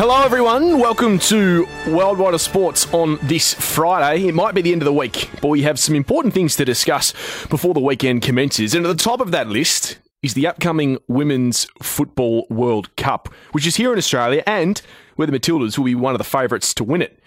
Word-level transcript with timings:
Hello, 0.00 0.22
everyone. 0.22 0.78
Welcome 0.78 1.18
to 1.18 1.68
Worldwide 1.86 2.32
of 2.32 2.40
Sports 2.40 2.90
on 2.94 3.18
this 3.24 3.52
Friday. 3.52 4.28
It 4.28 4.34
might 4.34 4.54
be 4.54 4.62
the 4.62 4.72
end 4.72 4.80
of 4.80 4.86
the 4.86 4.94
week, 4.94 5.28
but 5.42 5.48
we 5.48 5.60
have 5.60 5.78
some 5.78 5.94
important 5.94 6.32
things 6.32 6.56
to 6.56 6.64
discuss 6.64 7.12
before 7.50 7.74
the 7.74 7.80
weekend 7.80 8.22
commences. 8.22 8.74
And 8.74 8.86
at 8.86 8.88
the 8.96 9.04
top 9.04 9.20
of 9.20 9.30
that 9.32 9.48
list 9.48 9.98
is 10.22 10.32
the 10.32 10.46
upcoming 10.46 10.96
Women's 11.06 11.66
Football 11.82 12.46
World 12.48 12.96
Cup, 12.96 13.28
which 13.52 13.66
is 13.66 13.76
here 13.76 13.92
in 13.92 13.98
Australia 13.98 14.42
and 14.46 14.80
where 15.16 15.26
the 15.26 15.38
Matildas 15.38 15.76
will 15.76 15.84
be 15.84 15.94
one 15.94 16.14
of 16.14 16.18
the 16.18 16.24
favourites 16.24 16.72
to 16.72 16.82
win 16.82 17.02
it. 17.02 17.20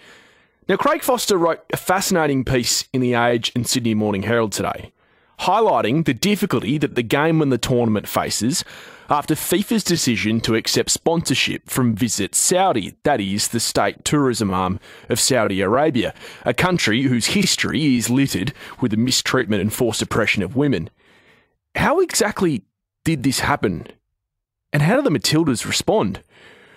Now, 0.68 0.78
Craig 0.78 1.04
Foster 1.04 1.38
wrote 1.38 1.64
a 1.72 1.78
fascinating 1.78 2.44
piece 2.44 2.86
in 2.92 3.02
The 3.02 3.14
Age 3.14 3.52
and 3.56 3.70
Sydney 3.70 3.94
Morning 3.94 4.24
Herald 4.24 4.52
today, 4.52 4.92
highlighting 5.42 6.06
the 6.06 6.16
difficulty 6.16 6.80
that 6.80 6.96
the 6.96 7.04
game 7.04 7.40
and 7.40 7.52
the 7.52 7.60
tournament 7.60 8.08
faces 8.08 8.66
after 9.14 9.36
FIFA's 9.36 9.84
decision 9.84 10.42
to 10.42 10.56
accept 10.56 10.90
sponsorship 10.90 11.70
from 11.70 11.94
Visit 11.94 12.34
Saudi, 12.34 12.96
that 13.04 13.22
is, 13.22 13.50
the 13.50 13.60
state 13.60 14.04
tourism 14.04 14.52
arm 14.52 14.80
of 15.08 15.20
Saudi 15.20 15.62
Arabia, 15.62 16.16
a 16.46 16.54
country 16.56 17.04
whose 17.04 17.28
history 17.28 17.96
is 17.96 18.10
littered 18.10 18.54
with 18.82 18.90
the 18.90 18.98
mistreatment 18.98 19.62
and 19.62 19.72
forced 19.72 20.02
oppression 20.02 20.42
of 20.42 20.56
women. 20.56 20.90
How 21.76 22.00
exactly 22.00 22.64
did 23.06 23.22
this 23.22 23.42
happen? 23.42 23.86
And 24.72 24.82
how 24.82 24.96
do 24.96 25.04
the 25.04 25.12
Matildas 25.12 25.64
respond? 25.64 26.24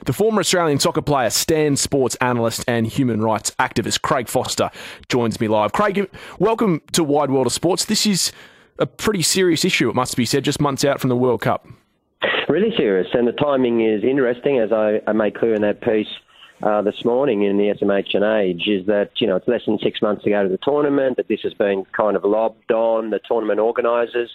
The 0.05 0.13
former 0.13 0.41
Australian 0.41 0.79
soccer 0.79 1.01
player, 1.01 1.31
Stan 1.31 1.75
sports 1.77 2.17
analyst, 2.17 2.67
and 2.69 2.87
human 2.87 3.23
rights 3.23 3.53
activist 3.53 4.03
Craig 4.03 4.29
Foster 4.29 4.71
joins 5.09 5.41
me 5.41 5.49
live. 5.49 5.73
Craig, 5.73 6.11
welcome 6.39 6.83
to 6.93 7.03
Wide 7.03 7.31
World 7.31 7.47
of 7.47 7.55
Sports. 7.55 7.87
This 7.87 8.05
is 8.05 8.31
a 8.79 8.85
pretty 8.85 9.23
serious 9.23 9.65
issue, 9.65 9.89
it 9.89 9.95
must 9.95 10.19
be 10.19 10.27
said, 10.27 10.45
just 10.45 10.61
months 10.61 10.85
out 10.85 11.01
from 11.01 11.09
the 11.09 11.17
World 11.17 11.41
Cup 11.41 11.67
really 12.49 12.75
serious, 12.77 13.09
and 13.13 13.27
the 13.27 13.33
timing 13.33 13.81
is 13.81 14.05
interesting, 14.05 14.59
as 14.59 14.73
I, 14.73 15.01
I 15.07 15.13
made 15.13 15.37
clear 15.37 15.55
in 15.55 15.63
that 15.63 15.81
piece 15.81 16.09
uh, 16.63 16.83
this 16.83 17.05
morning 17.05 17.43
in 17.43 17.57
the 17.57 17.75
SMH 17.81 18.15
and 18.15 18.25
Age, 18.25 18.67
is 18.67 18.87
that 18.87 19.11
you 19.17 19.27
know 19.27 19.37
it's 19.37 19.49
less 19.49 19.63
than 19.67 19.79
six 19.79 20.01
months 20.03 20.25
to 20.25 20.31
go 20.31 20.43
to 20.43 20.49
the 20.49 20.59
tournament. 20.63 21.17
That 21.17 21.29
this 21.29 21.41
has 21.43 21.55
been 21.55 21.85
kind 21.97 22.17
of 22.17 22.25
lobbed 22.25 22.71
on 22.73 23.11
the 23.11 23.21
tournament 23.27 23.61
organisers. 23.61 24.31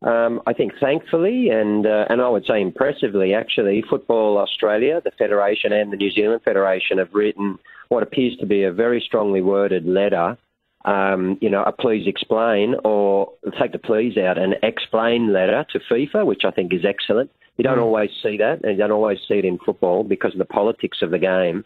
Um, 0.00 0.40
I 0.46 0.52
think 0.52 0.74
thankfully 0.80 1.50
and 1.50 1.84
uh, 1.84 2.04
and 2.08 2.22
I 2.22 2.28
would 2.28 2.46
say 2.46 2.60
impressively, 2.60 3.34
actually, 3.34 3.82
Football 3.88 4.38
Australia, 4.38 5.00
the 5.04 5.10
federation, 5.18 5.72
and 5.72 5.92
the 5.92 5.96
New 5.96 6.10
Zealand 6.10 6.42
Federation 6.44 6.98
have 6.98 7.12
written 7.12 7.58
what 7.88 8.02
appears 8.02 8.36
to 8.38 8.46
be 8.46 8.64
a 8.64 8.72
very 8.72 9.02
strongly 9.04 9.40
worded 9.40 9.86
letter 9.86 10.36
um, 10.84 11.38
you 11.40 11.50
know, 11.50 11.62
a 11.62 11.72
please 11.72 12.06
explain 12.06 12.76
or 12.84 13.32
take 13.58 13.72
the 13.72 13.78
please 13.78 14.16
out 14.16 14.38
and 14.38 14.54
explain 14.62 15.32
letter 15.32 15.66
to 15.72 15.80
FIFA, 15.80 16.24
which 16.24 16.42
I 16.44 16.50
think 16.50 16.72
is 16.72 16.84
excellent. 16.84 17.30
You 17.56 17.64
don't 17.64 17.78
mm. 17.78 17.82
always 17.82 18.10
see 18.22 18.36
that, 18.36 18.60
and 18.62 18.72
you 18.72 18.78
don't 18.78 18.92
always 18.92 19.18
see 19.26 19.34
it 19.34 19.44
in 19.44 19.58
football 19.58 20.04
because 20.04 20.32
of 20.32 20.38
the 20.38 20.44
politics 20.44 20.98
of 21.02 21.10
the 21.10 21.18
game. 21.18 21.64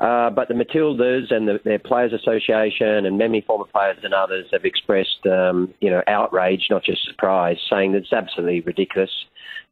Uh, 0.00 0.30
but 0.30 0.46
the 0.46 0.54
Matildas 0.54 1.34
and 1.34 1.48
the, 1.48 1.58
their 1.64 1.80
Players 1.80 2.12
Association 2.12 3.06
and 3.06 3.18
many 3.18 3.40
former 3.40 3.64
players 3.64 3.98
and 4.04 4.14
others 4.14 4.46
have 4.52 4.64
expressed, 4.64 5.26
um, 5.26 5.74
you 5.80 5.90
know, 5.90 6.02
outrage, 6.06 6.66
not 6.70 6.84
just 6.84 7.04
surprise, 7.04 7.56
saying 7.68 7.92
that 7.92 7.98
it's 7.98 8.12
absolutely 8.12 8.60
ridiculous. 8.60 9.10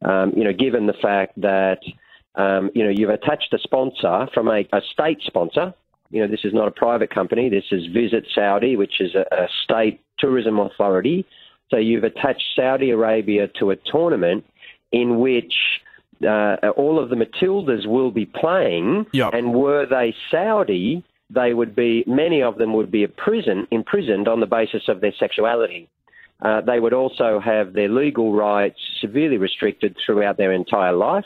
Um, 0.03 0.33
you 0.35 0.43
know, 0.43 0.51
given 0.51 0.87
the 0.87 0.93
fact 1.01 1.39
that, 1.39 1.79
um, 2.35 2.69
you 2.75 2.83
know, 2.83 2.89
you've 2.93 3.11
attached 3.11 3.53
a 3.53 3.59
sponsor 3.59 4.27
from 4.33 4.49
a, 4.49 4.67
a 4.73 4.81
state 4.91 5.21
sponsor, 5.25 5.73
you 6.09 6.21
know, 6.21 6.27
this 6.27 6.41
is 6.43 6.53
not 6.53 6.67
a 6.67 6.71
private 6.71 7.13
company. 7.13 7.49
This 7.49 7.65
is 7.71 7.87
Visit 7.87 8.25
Saudi, 8.33 8.75
which 8.75 9.01
is 9.01 9.15
a, 9.15 9.25
a 9.35 9.47
state 9.63 10.01
tourism 10.19 10.59
authority. 10.59 11.25
So 11.69 11.77
you've 11.77 12.03
attached 12.03 12.43
Saudi 12.55 12.91
Arabia 12.91 13.47
to 13.59 13.71
a 13.71 13.75
tournament 13.75 14.45
in 14.91 15.19
which 15.19 15.53
uh, 16.23 16.55
all 16.77 16.99
of 16.99 17.09
the 17.09 17.15
Matildas 17.15 17.85
will 17.87 18.11
be 18.11 18.25
playing, 18.25 19.05
yep. 19.11 19.33
and 19.33 19.53
were 19.53 19.85
they 19.85 20.15
Saudi, 20.31 21.03
they 21.29 21.53
would 21.53 21.75
be 21.75 22.03
many 22.07 22.41
of 22.41 22.57
them 22.57 22.73
would 22.73 22.91
be 22.91 23.03
imprisoned, 23.03 23.67
imprisoned 23.71 24.27
on 24.27 24.39
the 24.39 24.45
basis 24.45 24.83
of 24.87 25.01
their 25.01 25.13
sexuality. 25.19 25.89
Uh, 26.41 26.61
they 26.61 26.79
would 26.79 26.93
also 26.93 27.39
have 27.39 27.73
their 27.73 27.89
legal 27.89 28.33
rights 28.33 28.77
severely 29.01 29.37
restricted 29.37 29.95
throughout 30.05 30.37
their 30.37 30.51
entire 30.51 30.93
life, 30.93 31.25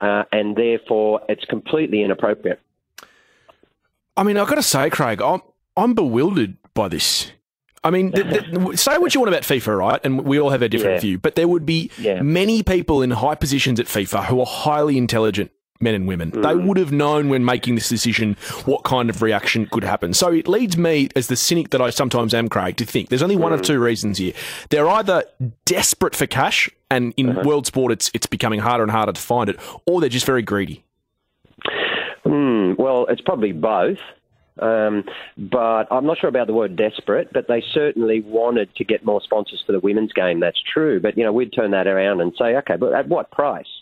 uh, 0.00 0.22
and 0.32 0.56
therefore 0.56 1.20
it's 1.28 1.44
completely 1.46 2.02
inappropriate. 2.02 2.60
I 4.16 4.22
mean, 4.22 4.36
I've 4.36 4.48
got 4.48 4.56
to 4.56 4.62
say, 4.62 4.90
Craig, 4.90 5.20
I'm, 5.20 5.40
I'm 5.76 5.94
bewildered 5.94 6.56
by 6.74 6.88
this. 6.88 7.32
I 7.82 7.90
mean, 7.90 8.12
th- 8.12 8.26
th- 8.26 8.78
say 8.78 8.96
what 8.96 9.14
you 9.14 9.20
want 9.20 9.28
about 9.28 9.42
FIFA, 9.42 9.78
right? 9.78 10.00
And 10.04 10.24
we 10.24 10.40
all 10.40 10.50
have 10.50 10.62
a 10.62 10.68
different 10.68 10.96
yeah. 10.96 11.00
view, 11.00 11.18
but 11.18 11.34
there 11.34 11.46
would 11.46 11.66
be 11.66 11.90
yeah. 11.98 12.22
many 12.22 12.62
people 12.62 13.02
in 13.02 13.10
high 13.10 13.34
positions 13.34 13.78
at 13.78 13.86
FIFA 13.86 14.26
who 14.26 14.40
are 14.40 14.46
highly 14.46 14.96
intelligent 14.96 15.50
men 15.80 15.94
and 15.94 16.08
women. 16.08 16.30
Mm. 16.30 16.42
They 16.42 16.54
would 16.54 16.78
have 16.78 16.92
known 16.92 17.28
when 17.28 17.44
making 17.44 17.74
this 17.74 17.88
decision 17.88 18.36
what 18.64 18.84
kind 18.84 19.10
of 19.10 19.20
reaction 19.20 19.66
could 19.70 19.84
happen. 19.84 20.14
So 20.14 20.32
it 20.32 20.48
leads 20.48 20.78
me, 20.78 21.08
as 21.14 21.26
the 21.26 21.36
cynic 21.36 21.70
that 21.70 21.82
I 21.82 21.90
sometimes 21.90 22.32
am, 22.32 22.48
Craig, 22.48 22.76
to 22.78 22.86
think 22.86 23.10
there's 23.10 23.22
only 23.22 23.36
one 23.36 23.52
mm. 23.52 23.56
of 23.56 23.62
two 23.62 23.78
reasons 23.78 24.18
here. 24.18 24.32
They're 24.70 24.88
either 24.88 25.24
desperate 25.66 26.16
for 26.16 26.26
cash, 26.26 26.70
and 26.90 27.12
in 27.16 27.30
uh-huh. 27.30 27.42
world 27.44 27.66
sport, 27.66 27.92
it's 27.92 28.10
it's 28.14 28.26
becoming 28.26 28.60
harder 28.60 28.82
and 28.82 28.90
harder 28.90 29.12
to 29.12 29.20
find 29.20 29.50
it, 29.50 29.58
or 29.86 30.00
they're 30.00 30.08
just 30.08 30.26
very 30.26 30.42
greedy. 30.42 30.84
Well, 32.84 33.06
it's 33.08 33.22
probably 33.22 33.52
both. 33.52 33.96
Um, 34.60 35.04
but 35.38 35.86
I'm 35.90 36.04
not 36.04 36.18
sure 36.18 36.28
about 36.28 36.48
the 36.48 36.52
word 36.52 36.76
desperate, 36.76 37.32
but 37.32 37.48
they 37.48 37.64
certainly 37.72 38.20
wanted 38.20 38.74
to 38.76 38.84
get 38.84 39.06
more 39.06 39.22
sponsors 39.22 39.62
for 39.66 39.72
the 39.72 39.80
women's 39.80 40.12
game. 40.12 40.38
That's 40.38 40.62
true. 40.72 41.00
But, 41.00 41.16
you 41.16 41.24
know, 41.24 41.32
we'd 41.32 41.54
turn 41.54 41.70
that 41.70 41.86
around 41.86 42.20
and 42.20 42.34
say, 42.38 42.56
okay, 42.56 42.76
but 42.76 42.92
at 42.92 43.08
what 43.08 43.30
price? 43.30 43.72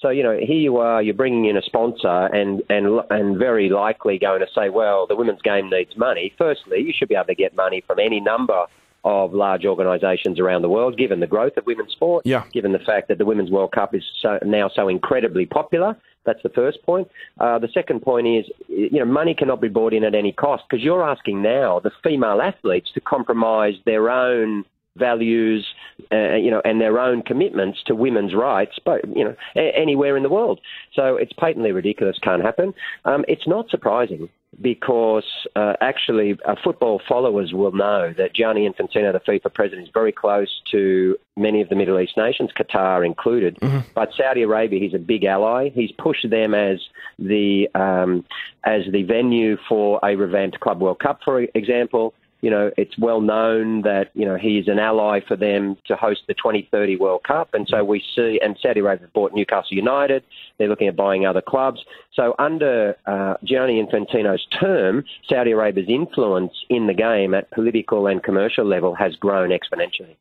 So, 0.00 0.08
you 0.08 0.22
know, 0.22 0.38
here 0.38 0.56
you 0.56 0.78
are, 0.78 1.02
you're 1.02 1.12
bringing 1.12 1.44
in 1.44 1.58
a 1.58 1.62
sponsor 1.62 2.08
and, 2.08 2.62
and, 2.70 3.00
and 3.10 3.38
very 3.38 3.68
likely 3.68 4.18
going 4.18 4.40
to 4.40 4.46
say, 4.54 4.70
well, 4.70 5.06
the 5.06 5.16
women's 5.16 5.42
game 5.42 5.68
needs 5.68 5.94
money. 5.94 6.32
Firstly, 6.38 6.80
you 6.80 6.94
should 6.96 7.08
be 7.08 7.14
able 7.14 7.26
to 7.26 7.34
get 7.34 7.54
money 7.54 7.82
from 7.86 7.98
any 7.98 8.20
number 8.20 8.64
of 9.04 9.34
large 9.34 9.66
organisations 9.66 10.40
around 10.40 10.62
the 10.62 10.68
world, 10.70 10.96
given 10.96 11.20
the 11.20 11.26
growth 11.26 11.58
of 11.58 11.66
women's 11.66 11.92
sport, 11.92 12.24
yeah. 12.24 12.44
given 12.54 12.72
the 12.72 12.80
fact 12.80 13.08
that 13.08 13.18
the 13.18 13.24
Women's 13.26 13.50
World 13.50 13.72
Cup 13.72 13.94
is 13.94 14.02
so, 14.20 14.38
now 14.44 14.68
so 14.74 14.88
incredibly 14.88 15.46
popular. 15.46 15.94
That's 16.26 16.42
the 16.42 16.50
first 16.50 16.82
point. 16.82 17.08
Uh, 17.40 17.58
the 17.58 17.68
second 17.72 18.00
point 18.02 18.26
is, 18.26 18.44
you 18.68 18.98
know, 18.98 19.04
money 19.04 19.34
cannot 19.34 19.60
be 19.60 19.68
bought 19.68 19.94
in 19.94 20.04
at 20.04 20.14
any 20.14 20.32
cost 20.32 20.64
because 20.68 20.84
you're 20.84 21.08
asking 21.08 21.40
now 21.40 21.80
the 21.80 21.92
female 22.02 22.42
athletes 22.42 22.90
to 22.94 23.00
compromise 23.00 23.74
their 23.86 24.10
own 24.10 24.64
values, 24.96 25.66
uh, 26.10 26.34
you 26.34 26.50
know, 26.50 26.62
and 26.64 26.80
their 26.80 26.98
own 26.98 27.22
commitments 27.22 27.78
to 27.86 27.94
women's 27.94 28.34
rights, 28.34 28.78
but 28.84 29.06
you 29.14 29.24
know, 29.24 29.36
a- 29.54 29.76
anywhere 29.76 30.16
in 30.16 30.22
the 30.22 30.28
world. 30.28 30.60
So 30.94 31.16
it's 31.16 31.32
patently 31.34 31.72
ridiculous. 31.72 32.18
Can't 32.22 32.42
happen. 32.42 32.74
Um, 33.04 33.24
it's 33.28 33.46
not 33.46 33.68
surprising 33.70 34.28
because 34.60 35.24
uh, 35.54 35.74
actually, 35.80 36.38
uh, 36.44 36.54
football 36.62 37.00
followers 37.08 37.52
will 37.52 37.72
know 37.72 38.14
that 38.16 38.34
Gianni 38.34 38.68
Infantino, 38.68 39.12
the 39.12 39.20
FIFA 39.20 39.52
president, 39.52 39.88
is 39.88 39.92
very 39.92 40.12
close 40.12 40.48
to 40.70 41.16
many 41.36 41.60
of 41.60 41.68
the 41.68 41.74
Middle 41.74 42.00
East 42.00 42.16
nations, 42.16 42.50
Qatar 42.58 43.04
included. 43.04 43.56
Mm-hmm. 43.56 43.88
But 43.94 44.10
Saudi 44.16 44.42
Arabia, 44.42 44.80
he's 44.80 44.94
a 44.94 44.98
big 44.98 45.24
ally. 45.24 45.68
He's 45.68 45.92
pushed 45.92 46.28
them 46.28 46.54
as 46.54 46.80
the 47.18 47.68
um, 47.74 48.24
as 48.64 48.82
the 48.90 49.02
venue 49.02 49.56
for 49.68 50.00
a 50.02 50.16
revamped 50.16 50.60
Club 50.60 50.80
World 50.80 51.00
Cup, 51.00 51.20
for 51.24 51.40
example 51.54 52.14
you 52.46 52.50
know, 52.52 52.70
it's 52.76 52.96
well 52.96 53.20
known 53.20 53.82
that, 53.82 54.12
you 54.14 54.24
know, 54.24 54.36
he's 54.36 54.68
an 54.68 54.78
ally 54.78 55.18
for 55.26 55.34
them 55.34 55.76
to 55.84 55.96
host 55.96 56.20
the 56.28 56.34
2030 56.34 56.94
World 56.94 57.24
Cup. 57.24 57.54
And 57.54 57.66
so 57.68 57.82
we 57.82 58.00
see, 58.14 58.38
and 58.40 58.56
Saudi 58.62 58.78
Arabia 58.78 59.08
bought 59.12 59.32
Newcastle 59.34 59.76
United. 59.76 60.22
They're 60.56 60.68
looking 60.68 60.86
at 60.86 60.94
buying 60.94 61.26
other 61.26 61.42
clubs. 61.42 61.80
So 62.12 62.36
under 62.38 62.94
uh, 63.04 63.34
Gianni 63.42 63.84
Infantino's 63.84 64.46
term, 64.60 65.04
Saudi 65.28 65.50
Arabia's 65.50 65.88
influence 65.88 66.52
in 66.68 66.86
the 66.86 66.94
game 66.94 67.34
at 67.34 67.50
political 67.50 68.06
and 68.06 68.22
commercial 68.22 68.64
level 68.64 68.94
has 68.94 69.16
grown 69.16 69.50
exponentially. 69.50 70.14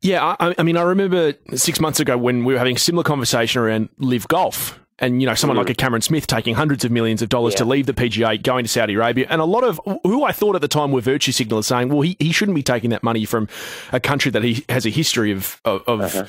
Yeah, 0.00 0.34
I, 0.40 0.54
I 0.56 0.62
mean, 0.62 0.78
I 0.78 0.82
remember 0.82 1.34
six 1.54 1.78
months 1.78 2.00
ago 2.00 2.16
when 2.16 2.46
we 2.46 2.54
were 2.54 2.58
having 2.58 2.76
a 2.76 2.78
similar 2.78 3.04
conversation 3.04 3.60
around 3.60 3.90
LIV 3.98 4.28
Golf 4.28 4.80
and 5.02 5.20
you 5.20 5.26
know 5.26 5.34
someone 5.34 5.56
mm. 5.56 5.60
like 5.60 5.70
a 5.70 5.74
Cameron 5.74 6.00
Smith 6.00 6.26
taking 6.26 6.54
hundreds 6.54 6.84
of 6.84 6.90
millions 6.90 7.20
of 7.20 7.28
dollars 7.28 7.54
yeah. 7.54 7.58
to 7.58 7.64
leave 7.66 7.86
the 7.86 7.92
PGA, 7.92 8.42
going 8.42 8.64
to 8.64 8.68
Saudi 8.68 8.94
Arabia, 8.94 9.26
and 9.28 9.42
a 9.42 9.44
lot 9.44 9.64
of 9.64 9.80
who 10.04 10.24
I 10.24 10.32
thought 10.32 10.54
at 10.54 10.62
the 10.62 10.68
time 10.68 10.92
were 10.92 11.02
virtue 11.02 11.32
signalers 11.32 11.64
saying, 11.64 11.90
well, 11.90 12.00
he, 12.00 12.16
he 12.18 12.32
shouldn't 12.32 12.54
be 12.54 12.62
taking 12.62 12.90
that 12.90 13.02
money 13.02 13.24
from 13.26 13.48
a 13.90 14.00
country 14.00 14.30
that 14.30 14.42
he 14.42 14.64
has 14.70 14.86
a 14.86 14.90
history 14.90 15.32
of 15.32 15.60
of. 15.64 15.82
of 15.86 16.00
uh-huh. 16.00 16.26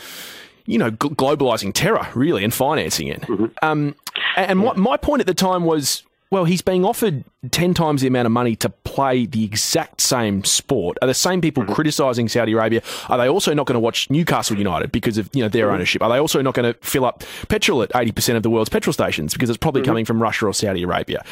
You 0.66 0.78
know, 0.78 0.92
globalizing 0.92 1.74
terror 1.74 2.08
really 2.16 2.42
and 2.42 2.54
financing 2.54 3.10
it. 3.10 3.20
Mm-hmm. 3.24 3.48
Um, 3.62 3.96
and 4.38 4.62
yeah. 4.62 4.72
my, 4.72 4.74
my 4.76 4.96
point 4.96 5.20
at 5.20 5.28
the 5.28 5.34
time 5.34 5.66
was 5.66 6.04
well, 6.34 6.46
he's 6.46 6.64
being 6.64 6.84
offered 6.84 7.24
10 7.52 7.76
times 7.76 8.02
the 8.02 8.08
amount 8.08 8.26
of 8.26 8.32
money 8.32 8.56
to 8.56 8.68
play 8.68 9.28
the 9.28 9.44
exact 9.44 10.02
same 10.02 10.44
sport. 10.44 10.98
Are 11.00 11.08
the 11.08 11.14
same 11.14 11.42
people 11.42 11.62
mm-hmm. 11.62 11.74
criticising 11.74 12.28
Saudi 12.28 12.54
Arabia? 12.54 12.82
Are 13.08 13.20
they 13.20 13.30
also 13.30 13.54
not 13.54 13.68
going 13.68 13.76
to 13.76 13.80
watch 13.80 14.10
Newcastle 14.10 14.58
United 14.58 14.92
because 14.92 15.20
of 15.20 15.30
you 15.34 15.44
know 15.44 15.48
their 15.48 15.68
mm-hmm. 15.68 15.76
ownership? 15.76 16.02
Are 16.02 16.10
they 16.10 16.18
also 16.18 16.42
not 16.42 16.56
going 16.56 16.74
to 16.74 16.80
fill 16.82 17.06
up 17.06 17.24
petrol 17.50 17.84
at 17.84 17.92
80% 17.92 18.36
of 18.36 18.42
the 18.42 18.50
world's 18.50 18.72
petrol 18.72 18.94
stations 18.94 19.34
because 19.34 19.48
it's 19.48 19.60
probably 19.60 19.82
mm-hmm. 19.82 19.92
coming 19.92 20.06
from 20.06 20.24
Russia 20.24 20.48
or 20.48 20.56
Saudi 20.56 20.82
Arabia? 20.82 21.24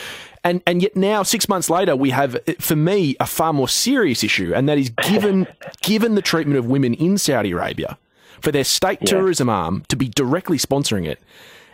And, 0.43 0.61
and 0.67 0.83
yet 0.83 0.95
now, 0.95 1.23
six 1.23 1.49
months 1.49 1.67
later, 1.67 1.95
we 1.95 2.11
have, 2.11 2.37
for 2.59 2.75
me, 2.75 3.15
a 3.19 3.25
far 3.25 3.53
more 3.53 3.67
serious 3.67 4.23
issue, 4.23 4.53
and 4.53 4.69
that 4.69 4.77
is 4.77 4.91
given, 4.91 5.47
given 5.81 6.13
the 6.13 6.21
treatment 6.21 6.59
of 6.59 6.67
women 6.67 6.93
in 6.93 7.17
Saudi 7.17 7.51
Arabia 7.51 7.97
for 8.39 8.51
their 8.51 8.63
state 8.63 8.99
yeah. 9.01 9.07
tourism 9.07 9.49
arm 9.49 9.83
to 9.87 9.95
be 9.95 10.09
directly 10.09 10.59
sponsoring 10.59 11.07
it, 11.07 11.19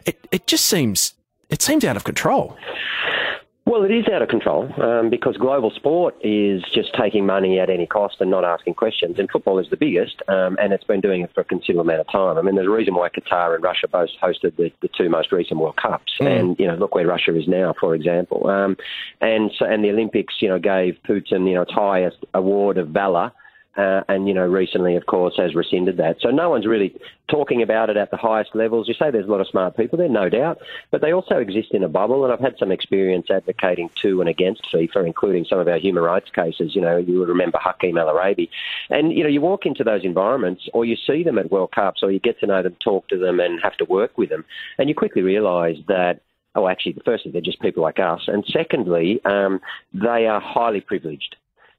it, 0.05 0.17
it 0.31 0.47
just 0.47 0.65
seems 0.65 1.13
it 1.49 1.61
seems 1.61 1.85
out 1.85 1.95
of 1.95 2.03
control. 2.03 2.57
Well, 3.67 3.83
it 3.83 3.91
is 3.91 4.07
out 4.07 4.21
of 4.21 4.29
control 4.29 4.69
um, 4.81 5.09
because 5.09 5.35
global 5.35 5.71
sport 5.71 6.15
is 6.23 6.63
just 6.73 6.95
taking 6.95 7.25
money 7.25 7.59
at 7.59 7.69
any 7.69 7.85
cost 7.85 8.15
and 8.21 8.31
not 8.31 8.45
asking 8.45 8.75
questions. 8.75 9.19
And 9.19 9.29
football 9.29 9.59
is 9.59 9.69
the 9.69 9.75
biggest, 9.75 10.21
um, 10.29 10.57
and 10.57 10.71
it's 10.71 10.85
been 10.85 11.01
doing 11.01 11.21
it 11.21 11.33
for 11.33 11.41
a 11.41 11.43
considerable 11.43 11.81
amount 11.81 11.99
of 11.99 12.09
time. 12.09 12.37
I 12.37 12.41
mean, 12.41 12.55
there's 12.55 12.67
a 12.67 12.71
reason 12.71 12.95
why 12.95 13.09
Qatar 13.09 13.55
and 13.55 13.61
Russia 13.61 13.89
both 13.89 14.07
hosted 14.23 14.55
the, 14.55 14.71
the 14.81 14.87
two 14.97 15.09
most 15.09 15.33
recent 15.33 15.59
World 15.59 15.75
Cups, 15.75 16.13
mm. 16.17 16.39
and 16.39 16.57
you 16.57 16.65
know, 16.65 16.75
look 16.75 16.95
where 16.95 17.05
Russia 17.05 17.37
is 17.37 17.45
now, 17.45 17.73
for 17.77 17.93
example. 17.93 18.49
Um, 18.49 18.77
and 19.19 19.51
so, 19.59 19.65
and 19.65 19.83
the 19.83 19.89
Olympics, 19.89 20.35
you 20.39 20.47
know, 20.47 20.59
gave 20.59 20.95
Putin, 21.05 21.45
you 21.45 21.55
know, 21.55 21.63
its 21.63 21.73
highest 21.73 22.19
award 22.33 22.77
of 22.77 22.87
valor 22.87 23.33
uh, 23.77 24.01
and, 24.07 24.27
you 24.27 24.33
know, 24.33 24.45
recently, 24.45 24.95
of 24.95 25.05
course, 25.05 25.35
has 25.37 25.53
rescinded 25.53 25.97
that. 25.97 26.17
So 26.19 26.29
no 26.29 26.49
one's 26.49 26.65
really 26.65 26.95
talking 27.29 27.61
about 27.61 27.89
it 27.89 27.97
at 27.97 28.09
the 28.09 28.17
highest 28.17 28.51
levels. 28.55 28.87
You 28.87 28.95
say 28.95 29.11
there's 29.11 29.27
a 29.27 29.31
lot 29.31 29.41
of 29.41 29.47
smart 29.47 29.77
people 29.77 29.97
there, 29.97 30.09
no 30.09 30.29
doubt, 30.29 30.57
but 30.91 31.01
they 31.01 31.13
also 31.13 31.35
exist 31.35 31.69
in 31.71 31.83
a 31.83 31.89
bubble. 31.89 32.23
And 32.23 32.33
I've 32.33 32.39
had 32.39 32.55
some 32.57 32.71
experience 32.71 33.27
advocating 33.29 33.89
to 34.01 34.19
and 34.19 34.29
against 34.29 34.63
FIFA, 34.73 35.05
including 35.05 35.45
some 35.47 35.59
of 35.59 35.67
our 35.67 35.77
human 35.77 36.03
rights 36.03 36.29
cases. 36.33 36.71
You 36.73 36.81
know, 36.81 36.97
you 36.97 37.19
would 37.19 37.29
remember 37.29 37.59
Hakeem 37.61 37.97
Al 37.97 38.07
Araibi, 38.07 38.49
And, 38.89 39.13
you 39.13 39.23
know, 39.23 39.29
you 39.29 39.41
walk 39.41 39.65
into 39.65 39.83
those 39.83 40.03
environments 40.03 40.63
or 40.73 40.83
you 40.85 40.95
see 41.05 41.23
them 41.23 41.37
at 41.37 41.51
World 41.51 41.71
Cups 41.73 42.01
or 42.01 42.11
you 42.11 42.19
get 42.19 42.39
to 42.39 42.47
know 42.47 42.63
them, 42.63 42.75
talk 42.83 43.07
to 43.09 43.17
them, 43.17 43.39
and 43.39 43.59
have 43.61 43.77
to 43.77 43.85
work 43.85 44.17
with 44.17 44.29
them. 44.29 44.43
And 44.79 44.89
you 44.89 44.95
quickly 44.95 45.21
realise 45.21 45.77
that 45.87 46.21
oh, 46.55 46.67
actually, 46.67 46.97
firstly, 47.05 47.31
they're 47.31 47.39
just 47.39 47.61
people 47.61 47.83
like 47.83 47.99
us. 47.99 48.21
And 48.25 48.43
secondly, 48.51 49.21
um, 49.25 49.61
they 49.93 50.25
are 50.25 50.41
highly 50.41 50.81
privileged. 50.81 51.35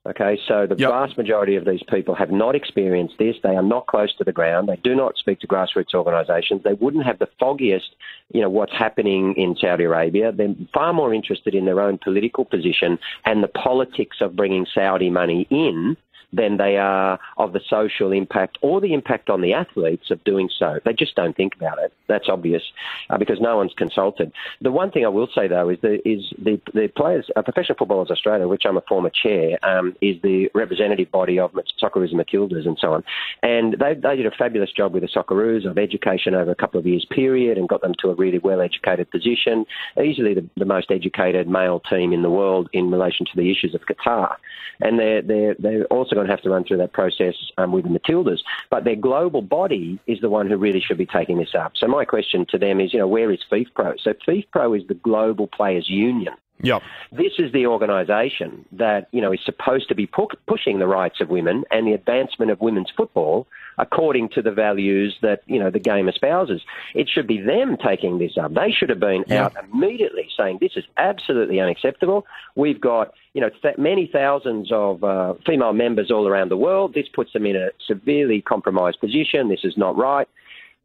Okay, 0.08 0.38
so 0.48 0.66
the 0.66 0.74
yep. 0.78 0.90
vast 0.90 1.18
majority 1.18 1.56
of 1.56 1.66
these 1.66 1.82
people 1.90 2.14
have 2.14 2.30
not 2.30 2.54
experienced 2.54 3.16
this. 3.18 3.36
They 3.42 3.56
are 3.56 3.62
not 3.62 3.86
close 3.88 4.14
to 4.16 4.24
the 4.24 4.32
ground. 4.32 4.66
They 4.66 4.76
do 4.76 4.94
not 4.94 5.18
speak 5.18 5.38
to 5.40 5.46
grassroots 5.46 5.92
organisations. 5.92 6.62
They 6.64 6.72
wouldn't 6.72 7.04
have 7.04 7.18
the 7.18 7.28
foggiest, 7.38 7.94
you 8.32 8.40
know, 8.40 8.48
what's 8.48 8.72
happening 8.72 9.34
in 9.36 9.54
Saudi 9.60 9.84
Arabia. 9.84 10.32
They're 10.32 10.54
far 10.72 10.94
more 10.94 11.12
interested 11.12 11.54
in 11.54 11.66
their 11.66 11.82
own 11.82 11.98
political 12.02 12.46
position 12.46 12.98
and 13.26 13.42
the 13.42 13.48
politics 13.48 14.16
of 14.22 14.34
bringing 14.34 14.66
Saudi 14.74 15.10
money 15.10 15.46
in 15.50 15.94
than 16.32 16.56
they 16.56 16.76
are 16.76 17.18
of 17.36 17.52
the 17.52 17.60
social 17.68 18.12
impact 18.12 18.58
or 18.60 18.80
the 18.80 18.92
impact 18.92 19.30
on 19.30 19.40
the 19.40 19.54
athletes 19.54 20.10
of 20.10 20.22
doing 20.24 20.48
so. 20.58 20.78
They 20.84 20.92
just 20.92 21.14
don't 21.14 21.36
think 21.36 21.54
about 21.56 21.78
it. 21.78 21.92
That's 22.06 22.28
obvious 22.28 22.62
uh, 23.10 23.18
because 23.18 23.40
no 23.40 23.56
one's 23.56 23.72
consulted. 23.76 24.32
The 24.60 24.70
one 24.70 24.90
thing 24.90 25.04
I 25.04 25.08
will 25.08 25.28
say 25.34 25.48
though 25.48 25.68
is 25.68 25.78
the 25.80 26.06
is 26.08 26.32
the 26.38 26.60
the 26.74 26.88
players, 26.96 27.30
uh, 27.36 27.42
Professional 27.42 27.76
Footballers 27.78 28.10
Australia, 28.10 28.46
which 28.48 28.62
I'm 28.66 28.76
a 28.76 28.82
former 28.82 29.10
chair, 29.10 29.58
um, 29.64 29.94
is 30.00 30.16
the 30.22 30.50
representative 30.54 31.10
body 31.10 31.38
of 31.38 31.52
Socceroos 31.82 32.12
and 32.12 32.20
Matildas 32.20 32.66
and 32.66 32.78
so 32.80 32.92
on, 32.92 33.04
and 33.42 33.74
they 33.74 33.94
they 33.94 34.16
did 34.16 34.26
a 34.26 34.30
fabulous 34.30 34.70
job 34.72 34.92
with 34.92 35.02
the 35.02 35.08
Socceroos 35.08 35.68
of 35.68 35.78
education 35.78 36.34
over 36.34 36.50
a 36.50 36.54
couple 36.54 36.78
of 36.78 36.86
years 36.86 37.06
period 37.10 37.58
and 37.58 37.68
got 37.68 37.80
them 37.80 37.94
to 38.00 38.10
a 38.10 38.14
really 38.14 38.38
well 38.38 38.60
educated 38.60 39.10
position, 39.10 39.64
easily 40.02 40.34
the, 40.34 40.48
the 40.56 40.64
most 40.64 40.90
educated 40.90 41.48
male 41.48 41.80
team 41.80 42.12
in 42.12 42.22
the 42.22 42.30
world 42.30 42.68
in 42.72 42.90
relation 42.90 43.26
to 43.26 43.32
the 43.36 43.50
issues 43.50 43.74
of 43.74 43.82
Qatar, 43.82 44.36
and 44.80 44.98
they're 44.98 45.22
they're 45.22 45.54
they're 45.58 45.84
also 45.86 46.17
to 46.26 46.32
have 46.32 46.42
to 46.42 46.50
run 46.50 46.64
through 46.64 46.78
that 46.78 46.92
process 46.92 47.34
um, 47.56 47.72
with 47.72 47.84
the 47.84 47.90
Matildas. 47.90 48.40
But 48.70 48.84
their 48.84 48.96
global 48.96 49.42
body 49.42 49.98
is 50.06 50.20
the 50.20 50.28
one 50.28 50.48
who 50.48 50.56
really 50.56 50.80
should 50.80 50.98
be 50.98 51.06
taking 51.06 51.38
this 51.38 51.54
up. 51.54 51.72
So 51.76 51.86
my 51.86 52.04
question 52.04 52.46
to 52.50 52.58
them 52.58 52.80
is, 52.80 52.92
you 52.92 52.98
know, 52.98 53.08
where 53.08 53.30
is 53.30 53.40
FIFPro? 53.50 53.94
So 54.02 54.12
FIFPro 54.26 54.78
is 54.78 54.86
the 54.88 54.94
global 54.94 55.46
players 55.46 55.88
union. 55.88 56.34
Yep. 56.62 56.82
This 57.12 57.32
is 57.38 57.52
the 57.52 57.66
organisation 57.66 58.64
that 58.72 59.08
you 59.12 59.20
know 59.20 59.32
is 59.32 59.40
supposed 59.44 59.88
to 59.88 59.94
be 59.94 60.06
pu- 60.06 60.28
pushing 60.46 60.78
the 60.78 60.86
rights 60.86 61.20
of 61.20 61.28
women 61.28 61.64
and 61.70 61.86
the 61.86 61.92
advancement 61.92 62.50
of 62.50 62.60
women's 62.60 62.90
football 62.96 63.46
according 63.78 64.28
to 64.30 64.42
the 64.42 64.50
values 64.50 65.16
that 65.22 65.42
you 65.46 65.58
know 65.58 65.70
the 65.70 65.78
game 65.78 66.08
espouses. 66.08 66.62
It 66.94 67.08
should 67.08 67.26
be 67.26 67.40
them 67.40 67.76
taking 67.76 68.18
this 68.18 68.36
up. 68.36 68.54
They 68.54 68.72
should 68.72 68.88
have 68.88 68.98
been 69.00 69.24
yep. 69.28 69.56
out 69.56 69.64
immediately 69.72 70.28
saying 70.36 70.58
this 70.60 70.76
is 70.76 70.84
absolutely 70.96 71.60
unacceptable. 71.60 72.26
We've 72.56 72.80
got 72.80 73.14
you 73.34 73.40
know 73.40 73.50
th- 73.62 73.78
many 73.78 74.10
thousands 74.12 74.72
of 74.72 75.04
uh, 75.04 75.34
female 75.46 75.72
members 75.72 76.10
all 76.10 76.26
around 76.26 76.50
the 76.50 76.56
world. 76.56 76.94
This 76.94 77.06
puts 77.08 77.32
them 77.32 77.46
in 77.46 77.54
a 77.54 77.68
severely 77.86 78.42
compromised 78.42 78.98
position. 79.00 79.48
This 79.48 79.64
is 79.64 79.76
not 79.76 79.96
right 79.96 80.28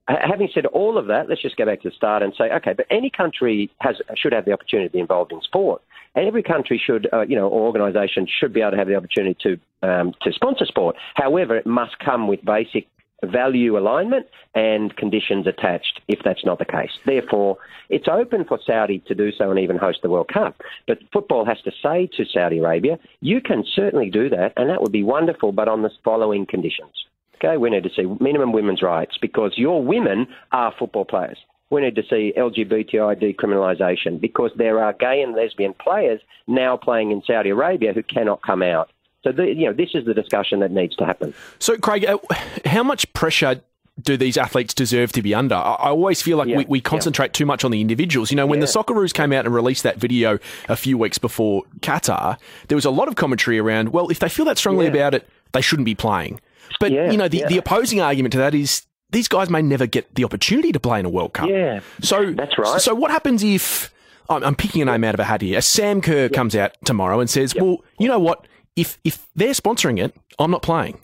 having 0.07 0.49
said 0.53 0.65
all 0.67 0.97
of 0.97 1.07
that, 1.07 1.29
let's 1.29 1.41
just 1.41 1.55
go 1.55 1.65
back 1.65 1.81
to 1.81 1.89
the 1.89 1.95
start 1.95 2.23
and 2.23 2.33
say, 2.37 2.45
okay, 2.51 2.73
but 2.73 2.85
any 2.89 3.09
country 3.09 3.71
has 3.79 3.95
should 4.15 4.33
have 4.33 4.45
the 4.45 4.51
opportunity 4.51 4.89
to 4.89 4.93
be 4.93 4.99
involved 4.99 5.31
in 5.31 5.41
sport. 5.41 5.81
And 6.15 6.27
every 6.27 6.43
country 6.43 6.81
should, 6.83 7.07
uh, 7.11 7.21
you 7.21 7.35
know, 7.35 7.47
or 7.47 7.65
organisation 7.65 8.27
should 8.27 8.53
be 8.53 8.61
able 8.61 8.71
to 8.71 8.77
have 8.77 8.87
the 8.87 8.95
opportunity 8.95 9.37
to 9.43 9.87
um, 9.87 10.13
to 10.21 10.31
sponsor 10.31 10.65
sport. 10.65 10.95
However, 11.15 11.57
it 11.57 11.65
must 11.65 11.97
come 11.99 12.27
with 12.27 12.43
basic 12.45 12.87
value 13.23 13.77
alignment 13.77 14.27
and 14.53 14.95
conditions 14.97 15.47
attached 15.47 16.01
if 16.07 16.19
that's 16.23 16.45
not 16.45 16.59
the 16.59 16.65
case. 16.65 16.91
Therefore, 17.05 17.57
it's 17.89 18.07
open 18.07 18.45
for 18.45 18.59
Saudi 18.65 18.99
to 19.07 19.15
do 19.15 19.31
so 19.31 19.49
and 19.49 19.59
even 19.59 19.77
host 19.77 19.99
the 20.03 20.09
World 20.09 20.29
Cup. 20.31 20.61
But 20.87 20.99
football 21.11 21.45
has 21.45 21.61
to 21.61 21.71
say 21.81 22.09
to 22.17 22.25
Saudi 22.25 22.59
Arabia, 22.59 22.99
you 23.21 23.41
can 23.41 23.63
certainly 23.73 24.09
do 24.09 24.29
that, 24.29 24.53
and 24.57 24.69
that 24.69 24.81
would 24.81 24.91
be 24.91 25.03
wonderful, 25.03 25.51
but 25.51 25.67
on 25.67 25.81
the 25.81 25.89
following 26.03 26.45
conditions. 26.45 26.91
Okay, 27.43 27.57
we 27.57 27.69
need 27.69 27.83
to 27.83 27.89
see 27.95 28.03
minimum 28.21 28.53
women's 28.53 28.81
rights 28.81 29.17
because 29.21 29.53
your 29.57 29.83
women 29.83 30.27
are 30.51 30.73
football 30.77 31.05
players. 31.05 31.37
We 31.69 31.81
need 31.81 31.95
to 31.95 32.03
see 32.03 32.33
LGBTI 32.37 33.21
decriminalisation 33.21 34.21
because 34.21 34.51
there 34.55 34.81
are 34.83 34.93
gay 34.93 35.21
and 35.21 35.35
lesbian 35.35 35.73
players 35.73 36.21
now 36.47 36.77
playing 36.77 37.11
in 37.11 37.21
Saudi 37.25 37.49
Arabia 37.49 37.93
who 37.93 38.03
cannot 38.03 38.41
come 38.43 38.61
out. 38.61 38.91
So, 39.23 39.31
the, 39.31 39.45
you 39.45 39.65
know, 39.65 39.73
this 39.73 39.89
is 39.93 40.05
the 40.05 40.13
discussion 40.13 40.59
that 40.59 40.71
needs 40.71 40.95
to 40.97 41.05
happen. 41.05 41.33
So, 41.59 41.77
Craig, 41.77 42.05
uh, 42.05 42.17
how 42.65 42.83
much 42.83 43.11
pressure 43.13 43.61
do 44.01 44.17
these 44.17 44.37
athletes 44.37 44.73
deserve 44.73 45.11
to 45.13 45.21
be 45.21 45.33
under? 45.33 45.55
I 45.55 45.89
always 45.89 46.21
feel 46.21 46.37
like 46.37 46.47
yeah, 46.47 46.57
we, 46.57 46.65
we, 46.65 46.81
concentrate 46.81 47.27
yeah. 47.27 47.39
too 47.39 47.45
much 47.45 47.63
on 47.63 47.71
the 47.71 47.81
individuals. 47.81 48.31
You 48.31 48.37
know, 48.37 48.45
when 48.45 48.59
yeah. 48.59 48.65
the 48.65 48.71
Socceroos 48.71 49.13
came 49.13 49.31
out 49.31 49.45
and 49.45 49.53
released 49.53 49.83
that 49.83 49.97
video 49.97 50.39
a 50.67 50.75
few 50.75 50.97
weeks 50.97 51.17
before 51.17 51.63
Qatar, 51.79 52.37
there 52.67 52.75
was 52.75 52.85
a 52.85 52.91
lot 52.91 53.07
of 53.07 53.15
commentary 53.15 53.59
around, 53.59 53.89
well, 53.89 54.09
if 54.09 54.19
they 54.19 54.29
feel 54.29 54.45
that 54.45 54.57
strongly 54.57 54.87
about 54.87 55.13
it, 55.13 55.27
they 55.53 55.61
shouldn't 55.61 55.85
be 55.85 55.95
playing. 55.95 56.39
But 56.79 56.91
yeah, 56.91 57.11
you 57.11 57.17
know, 57.17 57.27
the, 57.27 57.39
yeah. 57.39 57.47
the 57.47 57.57
opposing 57.57 58.01
argument 58.01 58.31
to 58.33 58.37
that 58.39 58.53
is 58.53 58.83
these 59.11 59.27
guys 59.27 59.49
may 59.49 59.61
never 59.61 59.85
get 59.85 60.13
the 60.15 60.23
opportunity 60.23 60.71
to 60.71 60.79
play 60.79 60.99
in 60.99 61.05
a 61.05 61.09
World 61.09 61.33
Cup. 61.33 61.49
Yeah, 61.49 61.81
so 62.01 62.31
that's 62.33 62.57
right. 62.57 62.81
So 62.81 62.93
what 62.93 63.11
happens 63.11 63.43
if 63.43 63.93
I'm, 64.29 64.55
picking 64.55 64.81
a 64.81 64.85
name 64.85 65.03
out 65.03 65.13
of 65.13 65.19
a 65.19 65.25
hat 65.25 65.41
here? 65.41 65.59
A 65.59 65.61
Sam 65.61 66.01
Kerr 66.01 66.29
comes 66.29 66.55
out 66.55 66.75
tomorrow 66.85 67.19
and 67.19 67.29
says, 67.29 67.55
"Well, 67.55 67.77
you 67.99 68.07
know 68.07 68.19
what? 68.19 68.47
If 68.75 68.97
if 69.03 69.27
they're 69.35 69.53
sponsoring 69.53 70.03
it, 70.03 70.15
I'm 70.39 70.51
not 70.51 70.61
playing." 70.61 70.99